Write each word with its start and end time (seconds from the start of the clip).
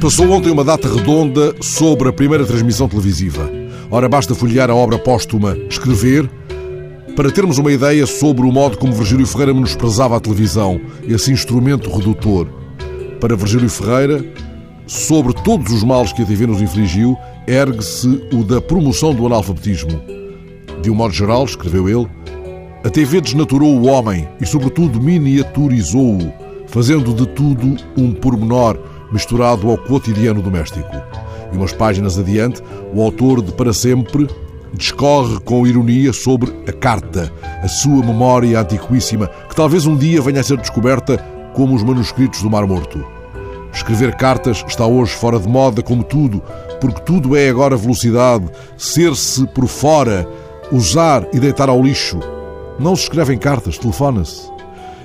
Passou 0.00 0.30
ontem 0.30 0.50
uma 0.50 0.62
data 0.62 0.86
redonda 0.86 1.54
sobre 1.62 2.08
a 2.08 2.12
primeira 2.12 2.44
transmissão 2.44 2.86
televisiva. 2.88 3.50
Ora, 3.90 4.08
basta 4.08 4.34
folhear 4.34 4.70
a 4.70 4.74
obra 4.74 4.98
póstuma 4.98 5.56
Escrever 5.68 6.28
para 7.16 7.30
termos 7.30 7.58
uma 7.58 7.72
ideia 7.72 8.06
sobre 8.06 8.44
o 8.44 8.50
modo 8.50 8.76
como 8.76 8.92
Virgílio 8.92 9.26
Ferreira 9.26 9.54
menosprezava 9.54 10.16
a 10.16 10.20
televisão, 10.20 10.80
esse 11.06 11.30
instrumento 11.30 11.88
redutor. 11.88 12.48
Para 13.20 13.36
Virgílio 13.36 13.70
Ferreira, 13.70 14.24
sobre 14.84 15.32
todos 15.32 15.72
os 15.72 15.84
males 15.84 16.12
que 16.12 16.22
a 16.22 16.26
TV 16.26 16.48
nos 16.48 16.60
infligiu, 16.60 17.16
ergue-se 17.46 18.08
o 18.32 18.42
da 18.42 18.60
promoção 18.60 19.14
do 19.14 19.24
analfabetismo. 19.24 20.02
De 20.82 20.90
um 20.90 20.94
modo 20.94 21.14
geral, 21.14 21.44
escreveu 21.44 21.88
ele, 21.88 22.08
a 22.84 22.90
TV 22.90 23.22
desnaturou 23.22 23.80
o 23.80 23.86
homem 23.86 24.28
e, 24.38 24.44
sobretudo, 24.44 25.00
miniaturizou-o, 25.00 26.30
fazendo 26.66 27.14
de 27.14 27.26
tudo 27.28 27.82
um 27.96 28.12
pormenor 28.12 28.78
misturado 29.10 29.70
ao 29.70 29.78
cotidiano 29.78 30.42
doméstico. 30.42 30.94
E 31.50 31.56
umas 31.56 31.72
páginas 31.72 32.18
adiante, 32.18 32.62
o 32.92 33.02
autor 33.02 33.40
de 33.40 33.52
Para 33.52 33.72
Sempre 33.72 34.28
discorre 34.74 35.40
com 35.40 35.66
ironia 35.66 36.12
sobre 36.12 36.52
a 36.68 36.72
carta, 36.72 37.32
a 37.62 37.68
sua 37.68 38.04
memória 38.04 38.60
antiquíssima, 38.60 39.28
que 39.48 39.56
talvez 39.56 39.86
um 39.86 39.96
dia 39.96 40.20
venha 40.20 40.40
a 40.40 40.44
ser 40.44 40.58
descoberta 40.58 41.16
como 41.54 41.74
os 41.74 41.82
manuscritos 41.82 42.42
do 42.42 42.50
Mar 42.50 42.66
Morto. 42.66 43.02
Escrever 43.72 44.14
cartas 44.16 44.62
está 44.68 44.84
hoje 44.84 45.14
fora 45.14 45.38
de 45.38 45.48
moda, 45.48 45.82
como 45.82 46.04
tudo, 46.04 46.42
porque 46.82 47.00
tudo 47.00 47.34
é 47.34 47.48
agora 47.48 47.78
velocidade, 47.78 48.44
ser-se 48.76 49.46
por 49.46 49.66
fora, 49.68 50.28
usar 50.70 51.26
e 51.32 51.40
deitar 51.40 51.70
ao 51.70 51.82
lixo. 51.82 52.33
Não 52.78 52.96
se 52.96 53.04
escrevem 53.04 53.38
cartas, 53.38 53.78
telefona-se. 53.78 54.50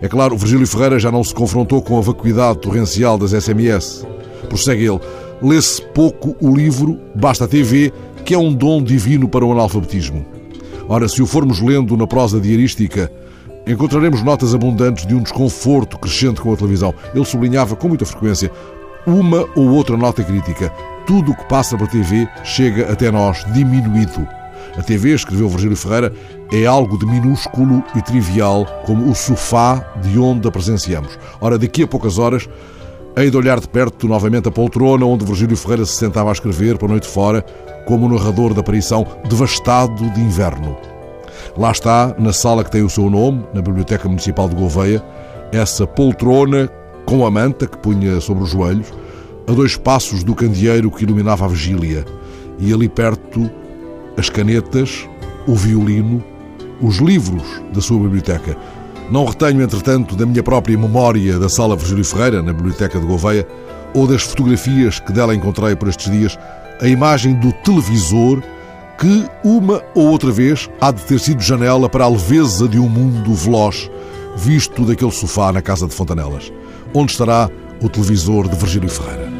É 0.00 0.08
claro, 0.08 0.34
o 0.34 0.38
Virgílio 0.38 0.66
Ferreira 0.66 0.98
já 0.98 1.10
não 1.10 1.24
se 1.24 1.34
confrontou 1.34 1.80
com 1.82 1.98
a 1.98 2.00
vacuidade 2.00 2.58
torrencial 2.58 3.16
das 3.16 3.32
SMS. 3.32 4.06
Prossegue 4.48 4.84
ele, 4.84 5.00
lê-se 5.42 5.82
pouco 5.94 6.36
o 6.40 6.54
livro, 6.54 6.98
basta 7.14 7.44
a 7.44 7.48
TV, 7.48 7.92
que 8.24 8.34
é 8.34 8.38
um 8.38 8.52
dom 8.52 8.82
divino 8.82 9.28
para 9.28 9.44
o 9.44 9.52
analfabetismo. 9.52 10.24
Ora, 10.88 11.08
se 11.08 11.22
o 11.22 11.26
formos 11.26 11.60
lendo 11.60 11.96
na 11.96 12.06
prosa 12.06 12.40
diarística, 12.40 13.10
encontraremos 13.66 14.22
notas 14.22 14.54
abundantes 14.54 15.06
de 15.06 15.14
um 15.14 15.22
desconforto 15.22 15.98
crescente 15.98 16.40
com 16.40 16.52
a 16.52 16.56
televisão. 16.56 16.94
Ele 17.14 17.24
sublinhava 17.24 17.74
com 17.74 17.88
muita 17.88 18.04
frequência 18.04 18.52
uma 19.06 19.46
ou 19.54 19.70
outra 19.70 19.96
nota 19.96 20.22
crítica. 20.22 20.70
Tudo 21.06 21.32
o 21.32 21.36
que 21.36 21.48
passa 21.48 21.76
pela 21.76 21.88
TV 21.88 22.28
chega 22.44 22.92
até 22.92 23.10
nós 23.10 23.44
diminuído. 23.52 24.26
A 24.76 24.82
TV, 24.82 25.14
escreveu 25.14 25.48
Virgílio 25.48 25.76
Ferreira, 25.76 26.12
é 26.52 26.66
algo 26.66 26.98
de 26.98 27.06
minúsculo 27.06 27.82
e 27.94 28.02
trivial, 28.02 28.66
como 28.84 29.10
o 29.10 29.14
sofá 29.14 29.84
de 30.02 30.18
onde 30.18 30.46
a 30.48 30.50
presenciamos. 30.50 31.18
Ora, 31.40 31.58
daqui 31.58 31.82
a 31.82 31.86
poucas 31.86 32.18
horas, 32.18 32.48
hei 33.16 33.30
de 33.30 33.36
olhar 33.36 33.58
de 33.60 33.68
perto 33.68 34.06
novamente 34.06 34.48
a 34.48 34.50
poltrona 34.50 35.06
onde 35.06 35.24
Virgílio 35.24 35.56
Ferreira 35.56 35.86
se 35.86 35.94
sentava 35.94 36.30
a 36.30 36.32
escrever 36.32 36.76
para 36.76 36.88
a 36.88 36.90
noite 36.90 37.06
fora, 37.06 37.44
como 37.86 38.08
narrador 38.08 38.52
da 38.52 38.60
aparição 38.60 39.06
devastado 39.28 40.10
de 40.10 40.20
inverno. 40.20 40.76
Lá 41.56 41.70
está, 41.70 42.14
na 42.18 42.32
sala 42.32 42.64
que 42.64 42.70
tem 42.70 42.82
o 42.82 42.90
seu 42.90 43.08
nome, 43.08 43.44
na 43.54 43.62
Biblioteca 43.62 44.08
Municipal 44.08 44.48
de 44.48 44.56
Gouveia, 44.56 45.02
essa 45.52 45.86
poltrona 45.86 46.68
com 47.06 47.24
a 47.24 47.30
manta 47.30 47.66
que 47.66 47.78
punha 47.78 48.20
sobre 48.20 48.44
os 48.44 48.50
joelhos, 48.50 48.92
a 49.48 49.52
dois 49.52 49.76
passos 49.76 50.24
do 50.24 50.34
candeeiro 50.34 50.90
que 50.90 51.04
iluminava 51.04 51.44
a 51.44 51.48
vigília, 51.48 52.04
e 52.58 52.74
ali 52.74 52.88
perto 52.88 53.48
as 54.16 54.28
canetas, 54.28 55.08
o 55.46 55.54
violino, 55.54 56.22
os 56.80 56.96
livros 56.96 57.42
da 57.72 57.80
sua 57.80 57.98
biblioteca. 57.98 58.56
Não 59.10 59.24
retenho, 59.24 59.62
entretanto, 59.62 60.16
da 60.16 60.26
minha 60.26 60.42
própria 60.42 60.76
memória 60.76 61.38
da 61.38 61.48
Sala 61.48 61.76
Virgílio 61.76 62.04
Ferreira, 62.04 62.42
na 62.42 62.52
Biblioteca 62.52 62.98
de 62.98 63.06
Gouveia, 63.06 63.46
ou 63.94 64.06
das 64.06 64.22
fotografias 64.22 64.98
que 64.98 65.12
dela 65.12 65.34
encontrei 65.34 65.76
por 65.76 65.88
estes 65.88 66.10
dias, 66.10 66.38
a 66.80 66.88
imagem 66.88 67.34
do 67.34 67.52
televisor 67.52 68.42
que, 68.98 69.24
uma 69.44 69.82
ou 69.94 70.08
outra 70.08 70.30
vez, 70.30 70.68
há 70.80 70.90
de 70.90 71.02
ter 71.02 71.20
sido 71.20 71.40
janela 71.40 71.88
para 71.88 72.04
a 72.04 72.08
leveza 72.08 72.68
de 72.68 72.78
um 72.78 72.88
mundo 72.88 73.32
veloz, 73.34 73.90
visto 74.36 74.84
daquele 74.84 75.12
sofá 75.12 75.52
na 75.52 75.62
casa 75.62 75.86
de 75.86 75.94
Fontanelas. 75.94 76.52
Onde 76.92 77.12
estará 77.12 77.48
o 77.80 77.88
televisor 77.88 78.48
de 78.48 78.56
Virgílio 78.56 78.88
Ferreira? 78.88 79.35